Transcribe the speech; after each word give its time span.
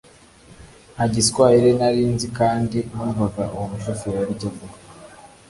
nta 0.93 1.03
giswayire 1.13 1.69
nari 1.79 2.01
nzi 2.13 2.27
kandi 2.39 2.77
numvaga 2.93 3.43
uwo 3.55 3.65
mushoferi 3.71 4.17
aricyo 4.23 4.47
avuga 4.51 4.75